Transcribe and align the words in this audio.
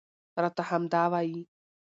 راته 0.41 0.61
همدا 0.69 1.01
وايي 1.13 1.39